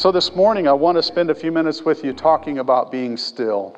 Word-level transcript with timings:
So, 0.00 0.10
this 0.10 0.34
morning, 0.34 0.66
I 0.66 0.72
want 0.72 0.96
to 0.96 1.02
spend 1.02 1.28
a 1.28 1.34
few 1.34 1.52
minutes 1.52 1.82
with 1.82 2.02
you 2.04 2.14
talking 2.14 2.58
about 2.58 2.90
being 2.90 3.18
still 3.18 3.76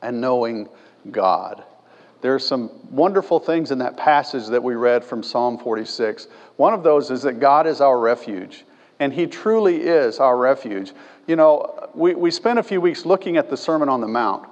and 0.00 0.18
knowing 0.18 0.66
God. 1.10 1.62
There 2.22 2.34
are 2.34 2.38
some 2.38 2.70
wonderful 2.90 3.38
things 3.38 3.70
in 3.70 3.76
that 3.80 3.98
passage 3.98 4.46
that 4.46 4.62
we 4.62 4.76
read 4.76 5.04
from 5.04 5.22
Psalm 5.22 5.58
46. 5.58 6.28
One 6.56 6.72
of 6.72 6.82
those 6.82 7.10
is 7.10 7.20
that 7.24 7.34
God 7.34 7.66
is 7.66 7.82
our 7.82 7.98
refuge, 7.98 8.64
and 8.98 9.12
He 9.12 9.26
truly 9.26 9.82
is 9.82 10.20
our 10.20 10.38
refuge. 10.38 10.94
You 11.26 11.36
know, 11.36 11.86
we, 11.92 12.14
we 12.14 12.30
spent 12.30 12.58
a 12.58 12.62
few 12.62 12.80
weeks 12.80 13.04
looking 13.04 13.36
at 13.36 13.50
the 13.50 13.58
Sermon 13.58 13.90
on 13.90 14.00
the 14.00 14.08
Mount, 14.08 14.48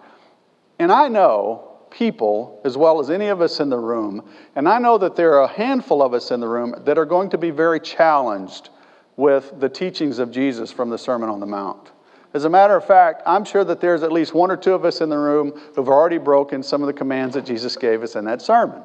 and 0.79 0.93
I 0.93 1.09
know 1.09 1.79
people 1.91 2.61
as 2.63 2.77
well 2.77 3.01
as 3.01 3.09
any 3.09 3.29
of 3.29 3.41
us 3.41 3.59
in 3.59 3.71
the 3.71 3.79
room, 3.79 4.29
and 4.55 4.69
I 4.69 4.79
know 4.79 4.99
that 4.99 5.17
there 5.17 5.33
are 5.39 5.45
a 5.45 5.49
handful 5.49 6.03
of 6.03 6.13
us 6.13 6.31
in 6.31 6.41
the 6.41 6.49
room 6.49 6.75
that 6.81 6.99
are 6.99 7.07
going 7.07 7.31
to 7.31 7.39
be 7.39 7.49
very 7.51 7.81
challenged 7.81 8.69
with 9.17 9.59
the 9.61 9.69
teachings 9.69 10.19
of 10.19 10.31
Jesus 10.31 10.73
from 10.73 10.91
the 10.91 10.99
Sermon 10.99 11.29
on 11.29 11.41
the 11.41 11.47
Mount. 11.47 11.93
As 12.33 12.45
a 12.45 12.51
matter 12.51 12.77
of 12.77 12.85
fact, 12.85 13.23
I'm 13.27 13.45
sure 13.45 13.63
that 13.65 13.81
there's 13.81 14.03
at 14.03 14.11
least 14.11 14.35
one 14.35 14.51
or 14.51 14.57
two 14.57 14.75
of 14.75 14.85
us 14.85 15.01
in 15.01 15.09
the 15.09 15.19
room 15.19 15.53
who've 15.77 15.89
already 15.89 16.19
broken 16.19 16.63
some 16.65 16.83
of 16.83 16.89
the 16.89 16.93
commands 16.93 17.35
that 17.35 17.47
Jesus 17.47 17.77
gave 17.77 18.03
us 18.03 18.17
in 18.17 18.25
that 18.25 18.43
sermon. 18.43 18.83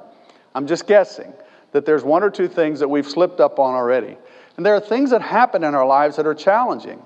I'm 0.53 0.67
just 0.67 0.85
guessing 0.85 1.33
that 1.71 1.85
there's 1.85 2.03
one 2.03 2.23
or 2.23 2.29
two 2.29 2.47
things 2.47 2.79
that 2.79 2.87
we've 2.87 3.07
slipped 3.07 3.39
up 3.39 3.57
on 3.57 3.73
already. 3.73 4.17
And 4.57 4.65
there 4.65 4.75
are 4.75 4.79
things 4.79 5.09
that 5.09 5.21
happen 5.21 5.63
in 5.63 5.73
our 5.73 5.85
lives 5.85 6.15
that 6.17 6.27
are 6.27 6.35
challenging. 6.35 7.01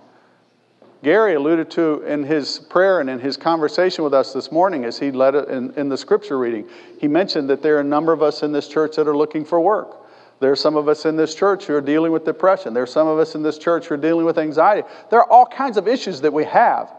Gary 1.01 1.35
alluded 1.35 1.69
to 1.71 2.01
in 2.03 2.23
his 2.23 2.59
prayer 2.59 3.01
and 3.01 3.09
in 3.09 3.19
his 3.19 3.35
conversation 3.35 4.03
with 4.03 4.13
us 4.13 4.33
this 4.33 4.51
morning 4.51 4.85
as 4.85 4.97
he 4.97 5.11
led 5.11 5.35
in, 5.35 5.73
in 5.73 5.89
the 5.89 5.97
scripture 5.97 6.37
reading. 6.37 6.67
He 6.99 7.09
mentioned 7.09 7.49
that 7.49 7.61
there 7.61 7.75
are 7.77 7.81
a 7.81 7.85
number 7.85 8.13
of 8.13 8.21
us 8.21 8.41
in 8.41 8.53
this 8.53 8.69
church 8.69 8.95
that 8.95 9.07
are 9.07 9.15
looking 9.15 9.43
for 9.43 9.59
work. 9.59 9.97
There 10.43 10.51
are 10.51 10.57
some 10.57 10.75
of 10.75 10.89
us 10.89 11.05
in 11.05 11.15
this 11.15 11.33
church 11.33 11.67
who 11.67 11.73
are 11.73 11.79
dealing 11.79 12.11
with 12.11 12.25
depression. 12.25 12.73
There 12.73 12.83
are 12.83 12.85
some 12.85 13.07
of 13.07 13.17
us 13.17 13.33
in 13.33 13.43
this 13.43 13.57
church 13.57 13.87
who 13.87 13.93
are 13.93 13.97
dealing 13.97 14.25
with 14.25 14.37
anxiety. 14.37 14.85
There 15.09 15.19
are 15.19 15.31
all 15.31 15.45
kinds 15.45 15.77
of 15.77 15.87
issues 15.87 16.19
that 16.19 16.33
we 16.33 16.43
have. 16.43 16.91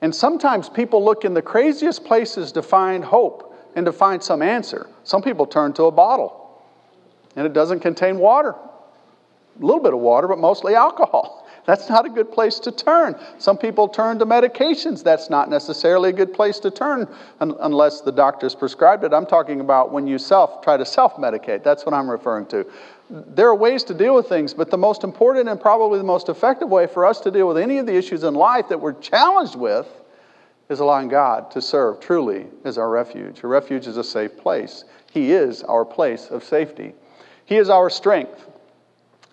And 0.00 0.14
sometimes 0.14 0.70
people 0.70 1.04
look 1.04 1.26
in 1.26 1.34
the 1.34 1.42
craziest 1.42 2.06
places 2.06 2.52
to 2.52 2.62
find 2.62 3.04
hope 3.04 3.54
and 3.76 3.84
to 3.84 3.92
find 3.92 4.22
some 4.22 4.40
answer. 4.40 4.88
Some 5.04 5.20
people 5.20 5.44
turn 5.44 5.74
to 5.74 5.84
a 5.84 5.90
bottle, 5.90 6.62
and 7.36 7.44
it 7.44 7.52
doesn't 7.52 7.80
contain 7.80 8.16
water. 8.16 8.52
A 8.52 9.62
little 9.62 9.82
bit 9.82 9.92
of 9.92 10.00
water, 10.00 10.26
but 10.26 10.38
mostly 10.38 10.74
alcohol. 10.74 11.36
That's 11.66 11.88
not 11.88 12.06
a 12.06 12.08
good 12.08 12.32
place 12.32 12.58
to 12.60 12.72
turn. 12.72 13.18
Some 13.38 13.58
people 13.58 13.88
turn 13.88 14.18
to 14.18 14.26
medications. 14.26 15.02
That's 15.02 15.30
not 15.30 15.50
necessarily 15.50 16.10
a 16.10 16.12
good 16.12 16.32
place 16.32 16.58
to 16.60 16.70
turn 16.70 17.08
un- 17.40 17.56
unless 17.60 18.00
the 18.00 18.12
doctor's 18.12 18.54
prescribed 18.54 19.04
it. 19.04 19.12
I'm 19.12 19.26
talking 19.26 19.60
about 19.60 19.92
when 19.92 20.06
you 20.06 20.18
self 20.18 20.62
try 20.62 20.76
to 20.76 20.86
self 20.86 21.16
medicate. 21.16 21.62
That's 21.62 21.84
what 21.84 21.94
I'm 21.94 22.10
referring 22.10 22.46
to. 22.46 22.66
There 23.10 23.48
are 23.48 23.54
ways 23.54 23.82
to 23.84 23.94
deal 23.94 24.14
with 24.14 24.28
things, 24.28 24.54
but 24.54 24.70
the 24.70 24.78
most 24.78 25.04
important 25.04 25.48
and 25.48 25.60
probably 25.60 25.98
the 25.98 26.04
most 26.04 26.28
effective 26.28 26.68
way 26.68 26.86
for 26.86 27.04
us 27.04 27.20
to 27.20 27.30
deal 27.30 27.48
with 27.48 27.58
any 27.58 27.78
of 27.78 27.86
the 27.86 27.94
issues 27.96 28.22
in 28.22 28.34
life 28.34 28.68
that 28.68 28.80
we're 28.80 28.92
challenged 28.92 29.56
with 29.56 29.88
is 30.68 30.78
allowing 30.78 31.08
God 31.08 31.50
to 31.50 31.60
serve 31.60 32.00
truly 32.00 32.46
as 32.64 32.78
our 32.78 32.88
refuge. 32.88 33.42
A 33.42 33.48
refuge 33.48 33.88
is 33.88 33.96
a 33.96 34.04
safe 34.04 34.36
place. 34.36 34.84
He 35.10 35.32
is 35.32 35.64
our 35.64 35.84
place 35.84 36.28
of 36.28 36.44
safety. 36.44 36.94
He 37.44 37.56
is 37.56 37.68
our 37.68 37.90
strength. 37.90 38.46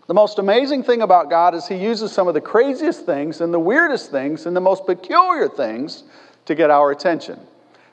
The 0.07 0.13
most 0.13 0.39
amazing 0.39 0.83
thing 0.83 1.01
about 1.01 1.29
God 1.29 1.53
is 1.53 1.67
He 1.67 1.75
uses 1.75 2.13
some 2.13 2.27
of 2.27 2.33
the 2.33 2.41
craziest 2.41 3.05
things 3.05 3.41
and 3.41 3.53
the 3.53 3.59
weirdest 3.59 4.09
things 4.09 4.45
and 4.45 4.55
the 4.55 4.61
most 4.61 4.85
peculiar 4.85 5.49
things 5.49 6.03
to 6.45 6.55
get 6.55 6.69
our 6.69 6.91
attention. 6.91 7.39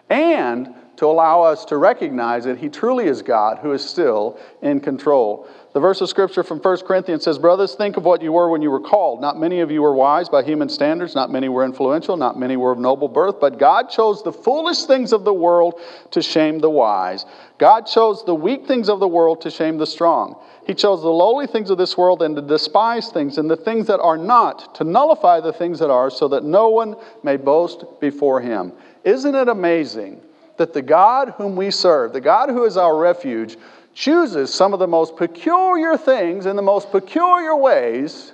And 0.09 0.73
to 0.97 1.07
allow 1.07 1.43
us 1.43 1.65
to 1.67 1.77
recognize 1.77 2.45
that 2.45 2.59
He 2.59 2.69
truly 2.69 3.07
is 3.07 3.23
God 3.23 3.59
who 3.59 3.73
is 3.73 3.85
still 3.85 4.39
in 4.63 4.81
control. 4.81 5.49
The 5.75 5.81
verse 5.81 6.01
of 6.01 6.09
scripture 6.09 6.45
from 6.45 6.61
1 6.61 6.87
Corinthians 6.87 7.25
says, 7.25 7.37
Brothers, 7.37 7.75
think 7.75 7.97
of 7.97 8.05
what 8.05 8.23
you 8.23 8.31
were 8.31 8.49
when 8.49 8.63
you 8.63 8.71
were 8.71 8.79
called. 8.79 9.21
Not 9.21 9.41
many 9.41 9.59
of 9.59 9.73
you 9.73 9.83
were 9.83 9.93
wise 9.93 10.29
by 10.29 10.45
human 10.45 10.69
standards, 10.69 11.17
not 11.17 11.33
many 11.33 11.49
were 11.49 11.65
influential, 11.65 12.17
not 12.17 12.39
many 12.39 12.57
were 12.57 12.71
of 12.71 12.79
noble 12.79 13.09
birth, 13.09 13.41
but 13.41 13.59
God 13.59 13.91
chose 13.91 14.23
the 14.23 14.33
foolish 14.33 14.85
things 14.85 15.13
of 15.13 15.25
the 15.25 15.35
world 15.35 15.81
to 16.13 16.23
shame 16.23 16.61
the 16.61 16.71
wise. 16.71 17.27
God 17.59 17.89
chose 17.89 18.25
the 18.25 18.37
weak 18.37 18.69
things 18.69 18.89
of 18.89 19.01
the 19.01 19.09
world 19.09 19.41
to 19.41 19.51
shame 19.51 19.79
the 19.79 19.87
strong. 19.87 20.41
He 20.65 20.75
chose 20.75 21.03
the 21.03 21.09
lowly 21.09 21.49
things 21.49 21.71
of 21.71 21.79
this 21.79 21.99
world 21.99 22.23
and 22.23 22.37
the 22.37 22.43
despised 22.43 23.13
things 23.13 23.37
and 23.37 23.51
the 23.51 23.57
things 23.57 23.89
that 23.89 24.01
are 24.01 24.17
not 24.17 24.77
to 24.77 24.85
nullify 24.85 25.41
the 25.41 25.53
things 25.53 25.81
that 25.81 25.91
are, 25.91 26.09
so 26.09 26.29
that 26.29 26.45
no 26.45 26.69
one 26.69 26.95
may 27.25 27.37
boast 27.37 27.85
before 28.01 28.41
him. 28.41 28.73
Isn't 29.03 29.35
it 29.35 29.49
amazing 29.49 30.21
that 30.57 30.73
the 30.73 30.83
God 30.83 31.35
whom 31.37 31.57
we 31.57 31.71
serve, 31.71 32.13
the 32.13 32.21
God 32.21 32.49
who 32.49 32.65
is 32.65 32.77
our 32.77 32.97
refuge, 32.97 33.57
chooses 33.95 34.53
some 34.53 34.73
of 34.73 34.79
the 34.79 34.87
most 34.87 35.17
peculiar 35.17 35.97
things 35.97 36.47
in 36.47 36.57
the 36.57 36.63
most 36.63 36.91
peculiar 36.91 37.57
ways 37.57 38.33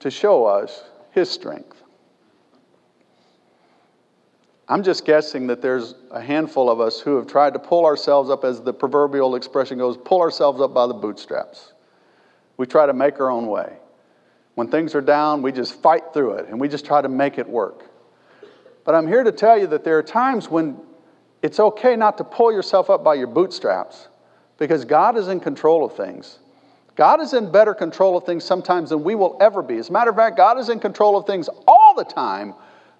to 0.00 0.10
show 0.10 0.44
us 0.44 0.84
his 1.12 1.30
strength? 1.30 1.82
I'm 4.68 4.84
just 4.84 5.04
guessing 5.04 5.48
that 5.48 5.60
there's 5.60 5.96
a 6.12 6.20
handful 6.20 6.70
of 6.70 6.80
us 6.80 7.00
who 7.00 7.16
have 7.16 7.26
tried 7.26 7.54
to 7.54 7.58
pull 7.58 7.84
ourselves 7.84 8.30
up, 8.30 8.44
as 8.44 8.60
the 8.60 8.72
proverbial 8.72 9.34
expression 9.34 9.78
goes, 9.78 9.96
pull 9.96 10.20
ourselves 10.20 10.60
up 10.60 10.72
by 10.72 10.86
the 10.86 10.94
bootstraps. 10.94 11.72
We 12.56 12.66
try 12.66 12.86
to 12.86 12.92
make 12.92 13.18
our 13.18 13.30
own 13.30 13.48
way. 13.48 13.78
When 14.54 14.68
things 14.68 14.94
are 14.94 15.00
down, 15.00 15.42
we 15.42 15.50
just 15.50 15.74
fight 15.82 16.12
through 16.12 16.34
it 16.34 16.48
and 16.48 16.60
we 16.60 16.68
just 16.68 16.84
try 16.84 17.00
to 17.00 17.08
make 17.08 17.38
it 17.38 17.48
work. 17.48 17.90
But 18.84 18.94
I'm 18.94 19.08
here 19.08 19.24
to 19.24 19.32
tell 19.32 19.58
you 19.58 19.66
that 19.68 19.82
there 19.82 19.98
are 19.98 20.02
times 20.02 20.48
when 20.48 20.78
it's 21.42 21.60
okay 21.60 21.96
not 21.96 22.18
to 22.18 22.24
pull 22.24 22.52
yourself 22.52 22.90
up 22.90 23.02
by 23.02 23.14
your 23.14 23.26
bootstraps 23.26 24.08
because 24.58 24.84
God 24.84 25.16
is 25.16 25.28
in 25.28 25.40
control 25.40 25.84
of 25.84 25.96
things. 25.96 26.38
God 26.96 27.20
is 27.20 27.32
in 27.32 27.50
better 27.50 27.72
control 27.72 28.16
of 28.16 28.24
things 28.24 28.44
sometimes 28.44 28.90
than 28.90 29.02
we 29.02 29.14
will 29.14 29.38
ever 29.40 29.62
be. 29.62 29.76
As 29.78 29.88
a 29.88 29.92
matter 29.92 30.10
of 30.10 30.16
fact, 30.16 30.36
God 30.36 30.58
is 30.58 30.68
in 30.68 30.78
control 30.78 31.16
of 31.16 31.26
things 31.26 31.48
all 31.66 31.94
the 31.96 32.04
time 32.04 32.54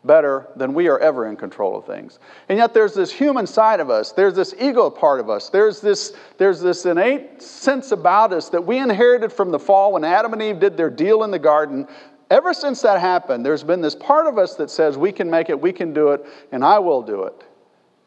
better 0.05 0.49
than 0.57 0.73
we 0.73 0.89
are 0.89 0.99
ever 0.99 1.29
in 1.29 1.37
control 1.37 1.77
of 1.77 1.85
things. 1.85 2.19
And 2.49 2.57
yet 2.57 2.73
there's 2.73 2.95
this 2.95 3.13
human 3.13 3.47
side 3.47 3.81
of 3.81 3.91
us, 3.91 4.13
there's 4.13 4.35
this 4.35 4.55
ego 4.59 4.89
part 4.89 5.21
of 5.21 5.29
us, 5.29 5.51
there's 5.51 5.83
this, 5.83 6.17
there's 6.39 6.61
this 6.61 6.87
innate 6.87 7.43
sense 7.43 7.93
about 7.93 8.33
us 8.33 8.49
that 8.49 8.65
we 8.65 8.79
inherited 8.79 9.31
from 9.31 9.51
the 9.51 9.59
fall 9.59 9.93
when 9.93 10.05
Adam 10.05 10.33
and 10.33 10.41
Eve 10.41 10.59
did 10.59 10.77
their 10.79 10.89
deal 10.89 11.25
in 11.25 11.31
the 11.31 11.39
garden. 11.39 11.87
Ever 12.31 12.55
since 12.55 12.81
that 12.83 13.01
happened, 13.01 13.45
there's 13.45 13.65
been 13.65 13.83
this 13.83 13.95
part 13.95 14.27
of 14.27 14.39
us 14.39 14.55
that 14.55 14.71
says 14.71 14.97
we 14.97 15.13
can 15.13 15.29
make 15.29 15.51
it, 15.51 15.61
we 15.61 15.73
can 15.73 15.93
do 15.93 16.13
it, 16.13 16.25
and 16.53 16.65
I 16.65 16.79
will 16.79 17.03
do 17.03 17.25
it. 17.25 17.45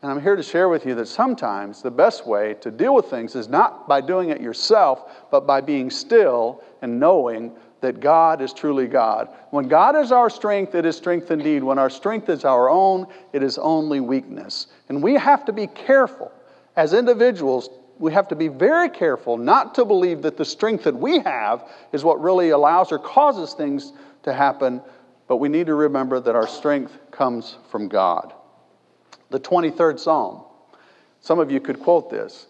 And 0.03 0.11
I'm 0.11 0.21
here 0.21 0.35
to 0.35 0.43
share 0.43 0.67
with 0.67 0.85
you 0.85 0.95
that 0.95 1.07
sometimes 1.07 1.81
the 1.81 1.89
best 1.89 2.27
way 2.27 2.55
to 2.55 2.69
deal 2.69 2.93
with 2.93 3.05
things 3.05 3.35
is 3.35 3.47
not 3.47 3.87
by 3.87 4.01
doing 4.01 4.31
it 4.31 4.41
yourself, 4.41 5.09
but 5.31 5.47
by 5.47 5.61
being 5.61 5.89
still 5.89 6.61
and 6.81 6.99
knowing 6.99 7.53
that 7.79 8.01
God 8.01 8.41
is 8.41 8.51
truly 8.51 8.85
God. 8.85 9.29
When 9.51 9.69
God 9.69 9.95
is 9.95 10.11
our 10.11 10.29
strength, 10.29 10.75
it 10.75 10.85
is 10.85 10.97
strength 10.97 11.31
indeed. 11.31 11.63
When 11.63 11.79
our 11.79 11.89
strength 11.89 12.27
is 12.27 12.43
our 12.43 12.69
own, 12.69 13.07
it 13.31 13.43
is 13.43 13.57
only 13.57 14.01
weakness. 14.01 14.67
And 14.89 15.01
we 15.01 15.13
have 15.13 15.45
to 15.45 15.53
be 15.53 15.67
careful. 15.67 16.33
As 16.75 16.91
individuals, 16.91 17.69
we 17.97 18.11
have 18.11 18.27
to 18.27 18.35
be 18.35 18.49
very 18.49 18.89
careful 18.89 19.37
not 19.37 19.73
to 19.75 19.85
believe 19.85 20.21
that 20.23 20.35
the 20.35 20.43
strength 20.43 20.83
that 20.83 20.95
we 20.95 21.19
have 21.19 21.63
is 21.93 22.03
what 22.03 22.21
really 22.21 22.49
allows 22.49 22.91
or 22.91 22.99
causes 22.99 23.53
things 23.53 23.93
to 24.23 24.33
happen, 24.33 24.81
but 25.29 25.37
we 25.37 25.47
need 25.47 25.67
to 25.67 25.75
remember 25.75 26.19
that 26.19 26.35
our 26.35 26.47
strength 26.47 26.97
comes 27.09 27.57
from 27.71 27.87
God. 27.87 28.33
The 29.33 29.39
23rd 29.39 29.99
Psalm. 29.99 30.43
Some 31.19 31.39
of 31.39 31.49
you 31.49 31.59
could 31.59 31.79
quote 31.79 32.11
this 32.11 32.45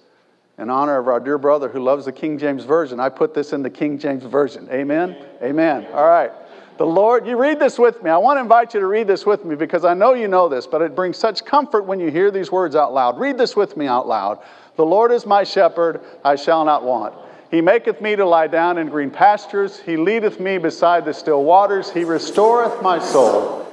in 0.58 0.70
honor 0.70 0.98
of 0.98 1.08
our 1.08 1.22
dear 1.22 1.38
brother 1.38 1.70
who 1.70 1.80
loves 1.80 2.04
the 2.04 2.12
King 2.12 2.38
James 2.38 2.66
Version. 2.66 3.00
I 3.00 3.08
put 3.08 3.34
this 3.34 3.54
in 3.54 3.64
the 3.64 3.70
King 3.70 3.98
James 3.98 4.26
Version. 4.26 4.68
Amen? 4.70 5.16
Amen. 5.42 5.88
All 5.94 6.06
right. 6.06 6.34
The 6.78 6.86
Lord, 6.86 7.26
you 7.26 7.38
read 7.38 7.58
this 7.58 7.80
with 7.80 8.04
me. 8.04 8.10
I 8.10 8.18
want 8.18 8.36
to 8.36 8.42
invite 8.42 8.74
you 8.74 8.82
to 8.82 8.86
read 8.88 9.08
this 9.08 9.26
with 9.26 9.46
me 9.46 9.56
because 9.56 9.86
I 9.86 9.94
know 9.94 10.14
you 10.14 10.28
know 10.28 10.50
this, 10.50 10.68
but 10.68 10.82
it 10.82 10.94
brings 10.94 11.16
such 11.16 11.46
comfort 11.46 11.86
when 11.86 12.02
you 12.02 12.12
hear 12.12 12.32
these 12.32 12.52
words 12.52 12.76
out 12.76 12.94
loud. 12.94 13.18
Read 13.18 13.38
this 13.38 13.56
with 13.56 13.78
me 13.78 13.88
out 13.88 14.06
loud. 14.06 14.44
The 14.76 14.86
Lord 14.86 15.14
is 15.14 15.26
my 15.26 15.46
shepherd, 15.46 16.02
I 16.26 16.36
shall 16.36 16.66
not 16.66 16.84
want. 16.84 17.14
He 17.50 17.62
maketh 17.62 18.02
me 18.02 18.18
to 18.18 18.26
lie 18.26 18.48
down 18.48 18.78
in 18.78 18.90
green 18.90 19.10
pastures. 19.10 19.80
He 19.80 19.96
leadeth 19.96 20.42
me 20.42 20.58
beside 20.58 21.06
the 21.06 21.14
still 21.14 21.46
waters. 21.46 21.90
He 21.90 22.04
restoreth 22.04 22.82
my 22.82 23.00
soul. 23.00 23.73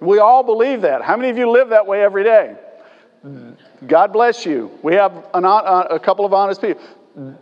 We 0.00 0.18
all 0.18 0.42
believe 0.42 0.82
that. 0.82 1.02
How 1.02 1.16
many 1.16 1.30
of 1.30 1.38
you 1.38 1.50
live 1.50 1.68
that 1.70 1.86
way 1.86 2.02
every 2.02 2.24
day? 2.24 2.56
God 3.86 4.12
bless 4.12 4.46
you. 4.46 4.70
We 4.82 4.94
have 4.94 5.12
an, 5.34 5.44
uh, 5.44 5.86
a 5.90 5.98
couple 5.98 6.24
of 6.24 6.32
honest 6.32 6.62
people. 6.62 6.82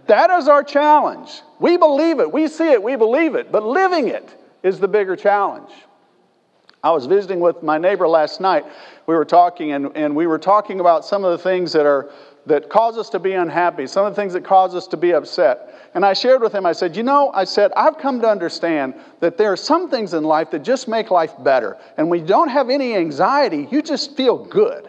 That 0.06 0.30
is 0.30 0.48
our 0.48 0.64
challenge. 0.64 1.42
We 1.60 1.76
believe 1.76 2.18
it. 2.20 2.32
We 2.32 2.48
see 2.48 2.72
it. 2.72 2.82
We 2.82 2.96
believe 2.96 3.34
it. 3.34 3.52
But 3.52 3.62
living 3.62 4.08
it 4.08 4.34
is 4.62 4.80
the 4.80 4.88
bigger 4.88 5.14
challenge. 5.14 5.70
I 6.82 6.90
was 6.92 7.06
visiting 7.06 7.40
with 7.40 7.62
my 7.62 7.78
neighbor 7.78 8.08
last 8.08 8.40
night. 8.40 8.64
We 9.06 9.14
were 9.14 9.24
talking, 9.24 9.72
and, 9.72 9.96
and 9.96 10.14
we 10.14 10.26
were 10.26 10.38
talking 10.38 10.80
about 10.80 11.04
some 11.04 11.24
of 11.24 11.32
the 11.32 11.38
things 11.38 11.72
that 11.72 11.86
are 11.86 12.10
that 12.46 12.70
cause 12.70 12.96
us 12.96 13.10
to 13.10 13.18
be 13.18 13.32
unhappy, 13.32 13.86
some 13.86 14.06
of 14.06 14.14
the 14.14 14.20
things 14.20 14.32
that 14.32 14.44
cause 14.44 14.74
us 14.74 14.86
to 14.88 14.96
be 14.96 15.12
upset. 15.12 15.74
And 15.94 16.04
I 16.04 16.12
shared 16.12 16.40
with 16.40 16.54
him, 16.54 16.66
I 16.66 16.72
said, 16.72 16.96
You 16.96 17.02
know, 17.02 17.30
I 17.34 17.44
said, 17.44 17.72
I've 17.76 17.98
come 17.98 18.20
to 18.20 18.28
understand 18.28 18.94
that 19.20 19.36
there 19.36 19.52
are 19.52 19.56
some 19.56 19.90
things 19.90 20.14
in 20.14 20.24
life 20.24 20.50
that 20.52 20.60
just 20.60 20.88
make 20.88 21.10
life 21.10 21.32
better. 21.42 21.76
And 21.96 22.08
when 22.08 22.20
you 22.20 22.26
don't 22.26 22.48
have 22.48 22.70
any 22.70 22.94
anxiety, 22.94 23.68
you 23.70 23.82
just 23.82 24.16
feel 24.16 24.44
good. 24.44 24.88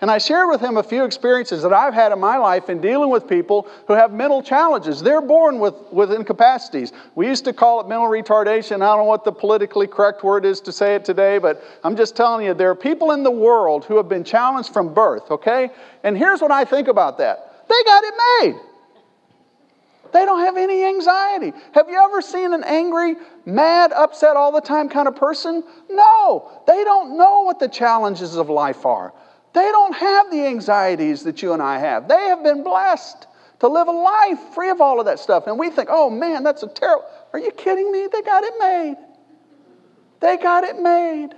And 0.00 0.10
I 0.10 0.16
shared 0.16 0.48
with 0.48 0.62
him 0.62 0.78
a 0.78 0.82
few 0.82 1.04
experiences 1.04 1.62
that 1.62 1.74
I've 1.74 1.92
had 1.92 2.10
in 2.10 2.18
my 2.18 2.38
life 2.38 2.70
in 2.70 2.80
dealing 2.80 3.10
with 3.10 3.28
people 3.28 3.68
who 3.86 3.92
have 3.92 4.12
mental 4.12 4.42
challenges. 4.42 5.02
They're 5.02 5.20
born 5.20 5.58
with, 5.58 5.74
with 5.92 6.10
incapacities. 6.10 6.92
We 7.14 7.26
used 7.26 7.44
to 7.44 7.52
call 7.52 7.80
it 7.80 7.88
mental 7.88 8.08
retardation. 8.08 8.76
I 8.76 8.86
don't 8.86 8.98
know 8.98 9.04
what 9.04 9.24
the 9.24 9.32
politically 9.32 9.86
correct 9.86 10.24
word 10.24 10.46
is 10.46 10.60
to 10.62 10.72
say 10.72 10.94
it 10.94 11.04
today, 11.04 11.36
but 11.36 11.62
I'm 11.84 11.96
just 11.96 12.16
telling 12.16 12.46
you, 12.46 12.54
there 12.54 12.70
are 12.70 12.74
people 12.74 13.12
in 13.12 13.22
the 13.22 13.30
world 13.30 13.84
who 13.84 13.98
have 13.98 14.08
been 14.08 14.24
challenged 14.24 14.72
from 14.72 14.94
birth, 14.94 15.30
okay? 15.30 15.68
And 16.02 16.16
here's 16.16 16.40
what 16.40 16.50
I 16.50 16.64
think 16.64 16.88
about 16.88 17.18
that 17.18 17.66
they 17.68 17.82
got 17.84 18.02
it 18.04 18.14
made. 18.42 18.60
They 20.12 20.24
don't 20.24 20.40
have 20.40 20.56
any 20.56 20.82
anxiety. 20.84 21.52
Have 21.72 21.88
you 21.88 22.02
ever 22.02 22.20
seen 22.20 22.52
an 22.52 22.64
angry, 22.64 23.14
mad, 23.44 23.92
upset 23.92 24.34
all 24.34 24.50
the 24.50 24.60
time 24.60 24.88
kind 24.88 25.06
of 25.06 25.14
person? 25.14 25.62
No, 25.88 26.50
they 26.66 26.82
don't 26.84 27.16
know 27.16 27.42
what 27.42 27.60
the 27.60 27.68
challenges 27.68 28.36
of 28.36 28.48
life 28.48 28.84
are. 28.84 29.12
They 29.52 29.68
don't 29.70 29.94
have 29.94 30.30
the 30.30 30.46
anxieties 30.46 31.24
that 31.24 31.42
you 31.42 31.52
and 31.52 31.62
I 31.62 31.78
have. 31.78 32.08
They 32.08 32.26
have 32.28 32.42
been 32.42 32.62
blessed 32.62 33.26
to 33.60 33.68
live 33.68 33.88
a 33.88 33.92
life 33.92 34.38
free 34.54 34.70
of 34.70 34.80
all 34.80 35.00
of 35.00 35.06
that 35.06 35.18
stuff. 35.18 35.46
And 35.46 35.58
we 35.58 35.70
think, 35.70 35.88
oh 35.90 36.08
man, 36.08 36.42
that's 36.42 36.62
a 36.62 36.68
terrible. 36.68 37.04
Are 37.32 37.38
you 37.38 37.50
kidding 37.50 37.90
me? 37.90 38.08
They 38.10 38.22
got 38.22 38.44
it 38.44 38.54
made. 38.58 38.96
They 40.20 40.36
got 40.36 40.64
it 40.64 40.78
made. 40.78 41.30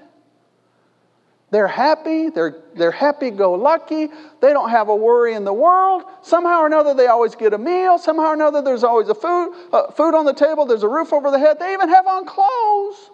They're 1.51 1.69
happy. 1.69 2.31
They're, 2.31 2.63
they're 2.75 2.91
happy 2.91 3.31
go 3.31 3.53
lucky. 3.53 4.09
They 4.41 4.53
don't 4.55 4.71
have 4.71 4.89
a 4.89 4.97
worry 4.97 5.35
in 5.35 5.45
the 5.45 5.53
world. 5.53 6.05
Somehow 6.23 6.61
or 6.61 6.67
another, 6.67 6.95
they 6.95 7.09
always 7.09 7.35
get 7.35 7.53
a 7.53 7.59
meal. 7.59 7.99
Somehow 7.99 8.29
or 8.29 8.35
another, 8.35 8.63
there's 8.63 8.85
always 8.85 9.09
a 9.09 9.15
food, 9.15 9.55
uh, 9.73 9.91
food 9.91 10.15
on 10.15 10.25
the 10.25 10.33
table. 10.33 10.65
There's 10.65 10.83
a 10.83 10.89
roof 10.89 11.13
over 11.13 11.31
the 11.31 11.39
head. 11.39 11.59
They 11.59 11.75
even 11.75 11.91
have 11.91 12.07
on 12.07 12.25
clothes. 12.25 13.11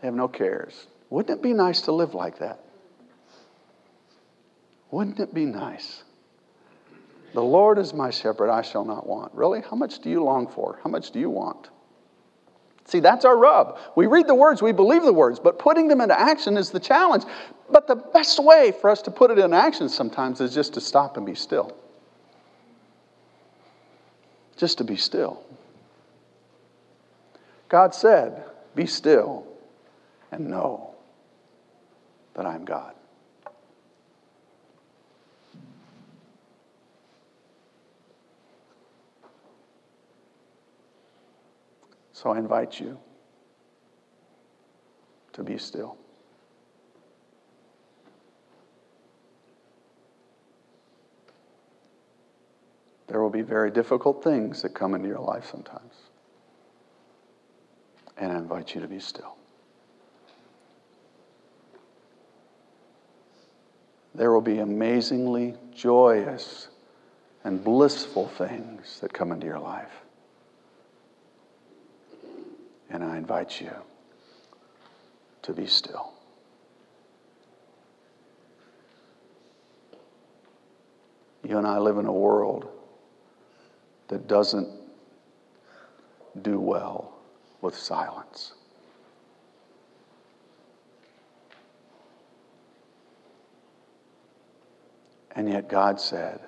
They 0.00 0.08
have 0.08 0.14
no 0.14 0.26
cares. 0.28 0.86
Wouldn't 1.10 1.38
it 1.38 1.42
be 1.42 1.52
nice 1.52 1.82
to 1.82 1.92
live 1.92 2.14
like 2.14 2.38
that? 2.38 2.60
Wouldn't 4.92 5.20
it 5.20 5.34
be 5.34 5.44
nice? 5.44 6.04
The 7.34 7.42
Lord 7.42 7.78
is 7.78 7.92
my 7.92 8.10
shepherd, 8.10 8.50
I 8.50 8.62
shall 8.62 8.84
not 8.84 9.06
want. 9.06 9.34
Really? 9.34 9.60
How 9.60 9.76
much 9.76 10.00
do 10.00 10.10
you 10.10 10.22
long 10.22 10.48
for? 10.48 10.78
How 10.82 10.90
much 10.90 11.10
do 11.10 11.20
you 11.20 11.30
want? 11.30 11.68
See, 12.86 12.98
that's 12.98 13.24
our 13.24 13.36
rub. 13.36 13.78
We 13.94 14.06
read 14.06 14.26
the 14.26 14.34
words, 14.34 14.62
we 14.62 14.72
believe 14.72 15.02
the 15.02 15.12
words, 15.12 15.38
but 15.38 15.60
putting 15.60 15.86
them 15.86 16.00
into 16.00 16.18
action 16.18 16.56
is 16.56 16.70
the 16.70 16.80
challenge. 16.80 17.24
But 17.70 17.86
the 17.86 17.94
best 17.94 18.42
way 18.42 18.72
for 18.72 18.90
us 18.90 19.02
to 19.02 19.12
put 19.12 19.30
it 19.30 19.38
in 19.38 19.52
action 19.52 19.88
sometimes 19.88 20.40
is 20.40 20.52
just 20.52 20.74
to 20.74 20.80
stop 20.80 21.16
and 21.16 21.24
be 21.24 21.36
still. 21.36 21.76
Just 24.56 24.78
to 24.78 24.84
be 24.84 24.96
still. 24.96 25.42
God 27.68 27.94
said, 27.94 28.44
Be 28.74 28.86
still 28.86 29.46
and 30.32 30.48
know 30.48 30.89
that 32.34 32.46
I'm 32.46 32.64
God. 32.64 32.94
So 42.12 42.30
I 42.30 42.38
invite 42.38 42.78
you 42.78 42.98
to 45.32 45.42
be 45.42 45.56
still. 45.56 45.96
There 53.06 53.20
will 53.20 53.30
be 53.30 53.42
very 53.42 53.70
difficult 53.70 54.22
things 54.22 54.62
that 54.62 54.74
come 54.74 54.94
into 54.94 55.08
your 55.08 55.18
life 55.18 55.48
sometimes. 55.50 55.94
And 58.18 58.30
I 58.30 58.36
invite 58.36 58.74
you 58.74 58.80
to 58.82 58.86
be 58.86 59.00
still. 59.00 59.36
There 64.20 64.30
will 64.30 64.42
be 64.42 64.58
amazingly 64.58 65.54
joyous 65.74 66.68
and 67.42 67.64
blissful 67.64 68.28
things 68.28 69.00
that 69.00 69.14
come 69.14 69.32
into 69.32 69.46
your 69.46 69.58
life. 69.58 70.02
And 72.90 73.02
I 73.02 73.16
invite 73.16 73.62
you 73.62 73.72
to 75.40 75.54
be 75.54 75.66
still. 75.66 76.12
You 81.42 81.56
and 81.56 81.66
I 81.66 81.78
live 81.78 81.96
in 81.96 82.04
a 82.04 82.12
world 82.12 82.68
that 84.08 84.28
doesn't 84.28 84.68
do 86.42 86.60
well 86.60 87.14
with 87.62 87.74
silence. 87.74 88.52
And 95.40 95.48
yet 95.48 95.70
God 95.70 95.98
said, 95.98 96.38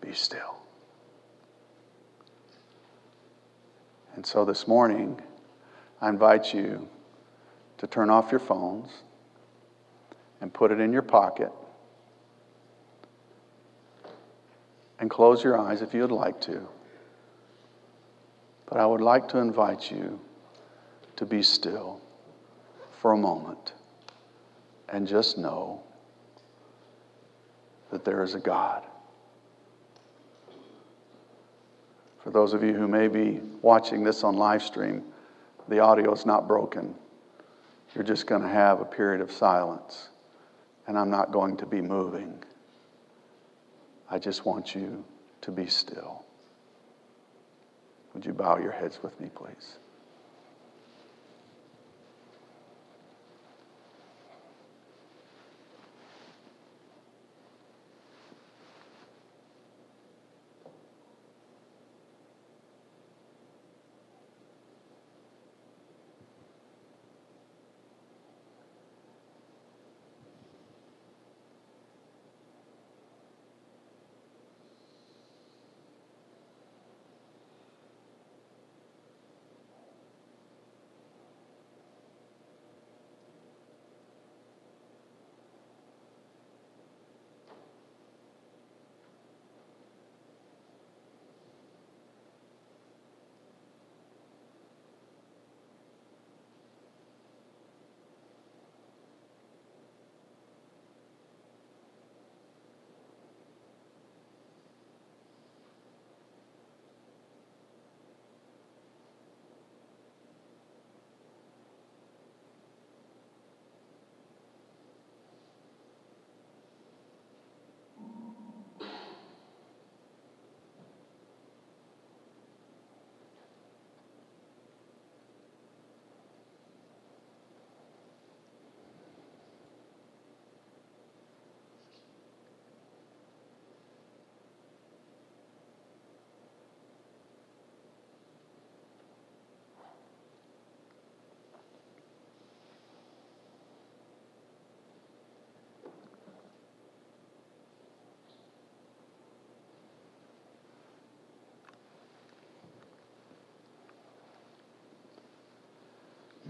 Be 0.00 0.12
still. 0.12 0.56
And 4.16 4.26
so 4.26 4.44
this 4.44 4.66
morning, 4.66 5.20
I 6.00 6.08
invite 6.08 6.52
you 6.52 6.88
to 7.78 7.86
turn 7.86 8.10
off 8.10 8.32
your 8.32 8.40
phones 8.40 8.90
and 10.40 10.52
put 10.52 10.72
it 10.72 10.80
in 10.80 10.92
your 10.92 11.02
pocket 11.02 11.52
and 14.98 15.08
close 15.08 15.44
your 15.44 15.56
eyes 15.56 15.82
if 15.82 15.94
you'd 15.94 16.10
like 16.10 16.40
to. 16.40 16.66
But 18.68 18.78
I 18.78 18.86
would 18.86 19.00
like 19.00 19.28
to 19.28 19.38
invite 19.38 19.88
you 19.88 20.18
to 21.14 21.24
be 21.24 21.44
still 21.44 22.00
for 23.00 23.12
a 23.12 23.16
moment 23.16 23.72
and 24.88 25.06
just 25.06 25.38
know 25.38 25.85
that 27.96 28.04
there 28.04 28.22
is 28.22 28.34
a 28.34 28.38
God. 28.38 28.82
For 32.22 32.30
those 32.30 32.52
of 32.52 32.62
you 32.62 32.74
who 32.74 32.86
may 32.86 33.08
be 33.08 33.40
watching 33.62 34.04
this 34.04 34.22
on 34.22 34.36
live 34.36 34.62
stream, 34.62 35.02
the 35.68 35.78
audio 35.78 36.12
is 36.12 36.26
not 36.26 36.46
broken. 36.46 36.94
You're 37.94 38.04
just 38.04 38.26
going 38.26 38.42
to 38.42 38.48
have 38.48 38.82
a 38.82 38.84
period 38.84 39.22
of 39.22 39.32
silence, 39.32 40.10
and 40.86 40.98
I'm 40.98 41.08
not 41.08 41.32
going 41.32 41.56
to 41.56 41.64
be 41.64 41.80
moving. 41.80 42.44
I 44.10 44.18
just 44.18 44.44
want 44.44 44.74
you 44.74 45.02
to 45.40 45.50
be 45.50 45.66
still. 45.66 46.22
Would 48.12 48.26
you 48.26 48.34
bow 48.34 48.58
your 48.58 48.72
heads 48.72 48.98
with 49.02 49.18
me, 49.22 49.30
please? 49.34 49.78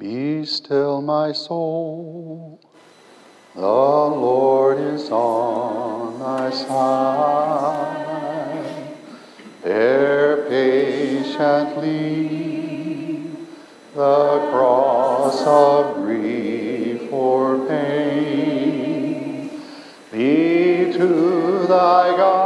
Be 0.06 0.46
still, 0.46 1.02
my 1.02 1.32
soul. 1.32 2.60
The 3.56 3.60
Lord 3.60 4.78
is 4.78 5.10
on 5.10 6.20
thy 6.20 6.50
side. 6.50 7.66
Bear 9.64 10.48
patiently 10.48 11.88
the 13.96 14.48
cross 14.52 15.44
of 15.44 15.96
grief 15.96 17.12
or 17.12 17.66
pain. 17.66 19.50
Be 20.12 20.92
to 20.92 21.66
thy 21.66 22.16
God 22.16 22.45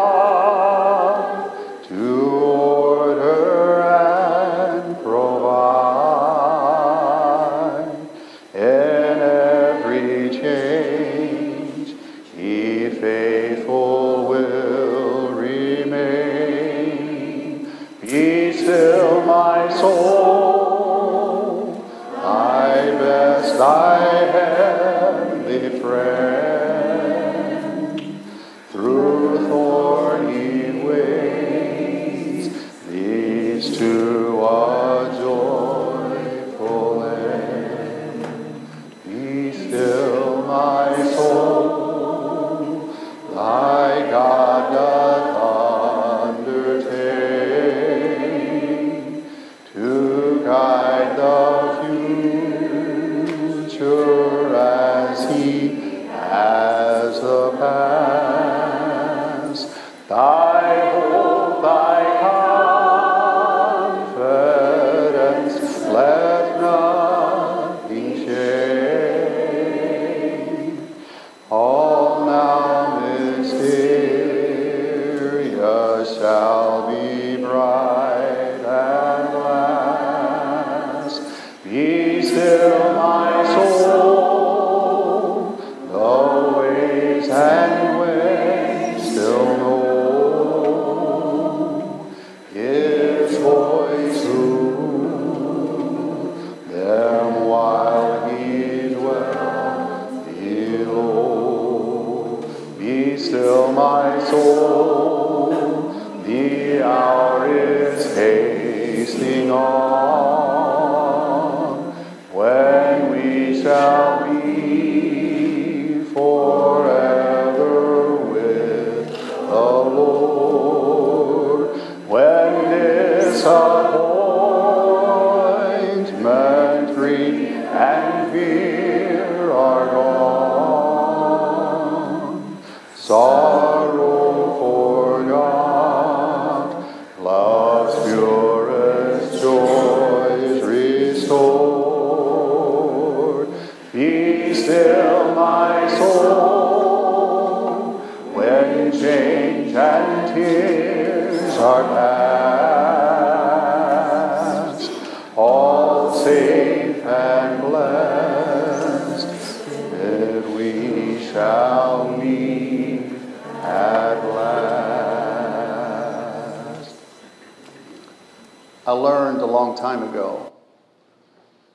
I 168.90 168.92
learned 168.92 169.40
a 169.40 169.46
long 169.46 169.76
time 169.76 170.02
ago 170.02 170.52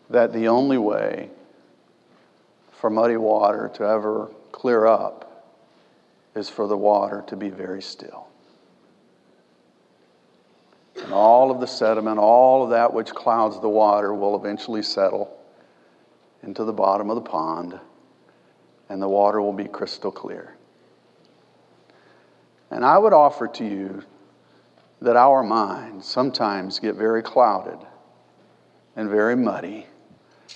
that 0.10 0.34
the 0.34 0.50
only 0.50 0.78
way 0.78 1.30
for 2.74 2.90
muddy 2.90 3.16
water 3.16 3.72
to 3.76 3.84
ever 3.86 4.30
clear 4.52 4.86
up 4.86 5.48
is 6.36 6.50
for 6.50 6.68
the 6.68 6.76
water 6.76 7.24
to 7.28 7.38
be 7.38 7.48
very 7.48 7.82
still. 7.82 8.28
And 11.04 11.14
all 11.14 11.52
of 11.52 11.60
the 11.60 11.68
sediment, 11.68 12.20
all 12.20 12.64
of 12.64 12.70
that 12.70 12.94
which 12.94 13.12
clouds 13.12 13.60
the 13.60 13.70
water, 13.70 14.14
will 14.14 14.36
eventually 14.36 14.82
settle 14.82 15.38
into 16.44 16.64
the 16.64 16.74
bottom 16.74 17.10
of 17.10 17.16
the 17.16 17.30
pond, 17.30 17.80
and 18.90 19.02
the 19.02 19.10
water 19.10 19.42
will 19.42 19.54
be 19.54 19.66
crystal 19.66 20.12
clear. 20.12 20.56
And 22.72 22.86
I 22.86 22.98
would 22.98 23.14
offer 23.14 23.48
to 23.48 23.66
you 23.66 24.04
that 25.02 25.16
our 25.16 25.44
minds 25.44 26.06
sometimes 26.06 26.80
get 26.80 26.96
very 26.96 27.22
clouded 27.22 27.78
and 28.96 29.10
very 29.10 29.36
muddy, 29.36 29.86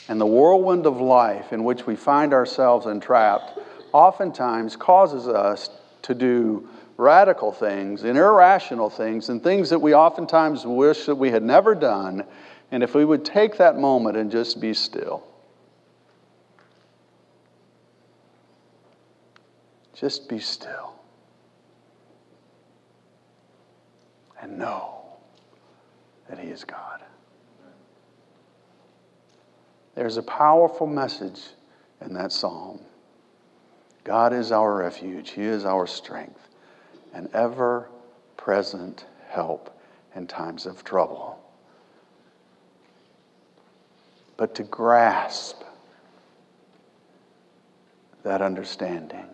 and 0.08 0.19
the 0.19 0.25
whirlwind 0.25 0.86
of 0.86 1.01
life 1.01 1.51
in 1.51 1.63
which 1.63 1.86
we 1.86 1.96
find 1.96 2.34
ourselves 2.34 2.86
entrapped 2.86 3.60
oftentimes 3.91 4.75
causes 4.75 5.27
us 5.27 5.69
to 6.03 6.15
do 6.15 6.67
radical 7.00 7.53
things 7.53 8.03
and 8.03 8.18
irrational 8.18 8.89
things 8.89 9.29
and 9.29 9.41
things 9.41 9.70
that 9.70 9.79
we 9.79 9.94
oftentimes 9.94 10.65
wish 10.65 11.06
that 11.06 11.15
we 11.15 11.32
had 11.32 11.41
never 11.41 11.74
done. 11.74 12.25
And 12.72 12.84
if 12.84 12.94
we 12.94 13.06
would 13.06 13.24
take 13.24 13.58
that 13.58 13.77
moment 13.77 14.18
and 14.18 14.29
just 14.29 14.60
be 14.60 14.74
still, 14.74 15.24
just 19.96 20.27
be 20.27 20.39
still 20.39 20.94
and 24.41 24.60
know 24.60 25.01
that 26.29 26.38
He 26.38 26.50
is 26.50 26.65
God. 26.65 27.01
There's 29.96 30.18
a 30.18 30.24
powerful 30.24 30.86
message 30.86 31.39
in 32.01 32.13
that 32.15 32.34
psalm. 32.34 32.82
God 34.03 34.34
is 34.34 34.51
our 34.51 34.75
refuge, 34.75 35.32
He 35.32 35.44
is 35.44 35.63
our 35.63 35.88
strength, 35.88 36.49
and 37.13 37.30
ever 37.34 37.89
present 38.38 39.06
help 39.28 39.75
in 40.16 40.28
times 40.28 40.66
of 40.66 40.84
trouble. 40.84 41.39
But 44.38 44.56
to 44.56 44.63
grasp 44.63 45.63
that 48.24 48.42
understanding, 48.42 49.28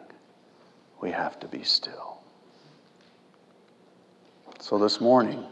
we 1.02 1.12
have 1.12 1.40
to 1.40 1.48
be 1.48 1.64
still. 1.64 2.20
So 4.60 4.80
this 4.80 5.00
morning, 5.00 5.46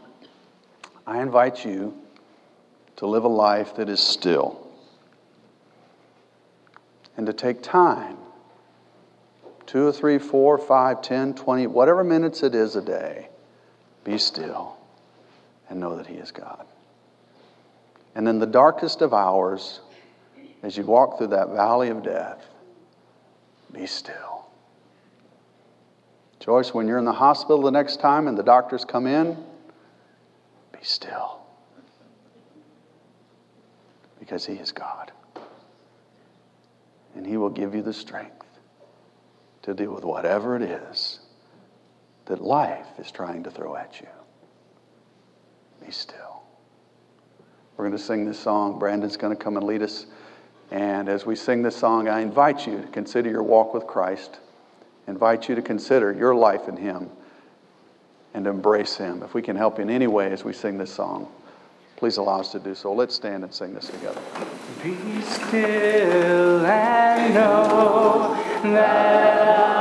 I 1.06 1.20
invite 1.20 1.64
you 1.64 1.94
to 2.96 3.06
live 3.06 3.24
a 3.24 3.28
life 3.28 3.76
that 3.76 3.88
is 3.88 4.00
still 4.00 4.66
and 7.16 7.26
to 7.26 7.32
take 7.32 7.62
time 7.62 8.16
two 9.66 9.86
or 9.86 9.92
three, 9.92 10.18
four, 10.18 10.58
five, 10.58 11.02
ten, 11.02 11.34
twenty, 11.34 11.66
whatever 11.66 12.04
minutes 12.04 12.42
it 12.42 12.54
is 12.54 12.76
a 12.76 12.82
day 12.82 13.28
be 14.04 14.18
still 14.18 14.76
and 15.68 15.80
know 15.80 15.96
that 15.96 16.06
He 16.06 16.14
is 16.14 16.30
God. 16.30 16.66
And 18.14 18.28
in 18.28 18.38
the 18.38 18.46
darkest 18.46 19.02
of 19.02 19.12
hours, 19.12 19.80
as 20.62 20.76
you 20.76 20.84
walk 20.84 21.18
through 21.18 21.28
that 21.28 21.48
valley 21.50 21.88
of 21.88 22.02
death, 22.02 22.44
be 23.72 23.86
still. 23.86 24.46
Joyce, 26.38 26.74
when 26.74 26.86
you're 26.86 26.98
in 26.98 27.04
the 27.06 27.12
hospital 27.12 27.62
the 27.62 27.70
next 27.70 28.00
time 28.00 28.28
and 28.28 28.36
the 28.36 28.42
doctors 28.42 28.84
come 28.84 29.06
in, 29.06 29.34
be 30.72 30.78
still. 30.82 31.40
Because 34.20 34.44
He 34.44 34.54
is 34.54 34.70
God. 34.70 35.10
And 37.16 37.26
He 37.26 37.36
will 37.36 37.50
give 37.50 37.74
you 37.74 37.82
the 37.82 37.92
strength 37.92 38.44
to 39.64 39.74
deal 39.74 39.92
with 39.92 40.04
whatever 40.04 40.56
it 40.56 40.62
is 40.62 41.20
that 42.26 42.42
life 42.42 42.86
is 42.98 43.10
trying 43.10 43.42
to 43.42 43.50
throw 43.50 43.76
at 43.76 44.00
you. 44.00 44.06
Be 45.84 45.90
still. 45.90 46.42
We're 47.76 47.86
going 47.86 47.96
to 47.96 48.02
sing 48.02 48.24
this 48.24 48.38
song. 48.38 48.78
Brandon's 48.78 49.16
going 49.16 49.36
to 49.36 49.42
come 49.42 49.56
and 49.56 49.66
lead 49.66 49.82
us. 49.82 50.06
And 50.70 51.08
as 51.08 51.26
we 51.26 51.34
sing 51.34 51.62
this 51.62 51.76
song, 51.76 52.08
I 52.08 52.20
invite 52.20 52.66
you 52.66 52.80
to 52.80 52.88
consider 52.88 53.30
your 53.30 53.42
walk 53.42 53.74
with 53.74 53.86
Christ. 53.86 54.38
I 55.06 55.10
invite 55.10 55.48
you 55.48 55.54
to 55.54 55.62
consider 55.62 56.12
your 56.12 56.34
life 56.34 56.68
in 56.68 56.76
Him 56.76 57.10
and 58.32 58.46
embrace 58.46 58.96
Him. 58.96 59.22
If 59.22 59.34
we 59.34 59.42
can 59.42 59.56
help 59.56 59.78
you 59.78 59.84
in 59.84 59.90
any 59.90 60.06
way 60.06 60.30
as 60.30 60.44
we 60.44 60.52
sing 60.52 60.78
this 60.78 60.92
song, 60.92 61.30
please 61.96 62.16
allow 62.18 62.40
us 62.40 62.52
to 62.52 62.58
do 62.58 62.74
so. 62.74 62.92
Let's 62.92 63.14
stand 63.14 63.44
and 63.44 63.52
sing 63.52 63.74
this 63.74 63.88
together. 63.88 64.20
Be 64.82 65.20
still 65.22 66.66
and 66.66 67.34
know 67.34 68.53
that 68.72 69.73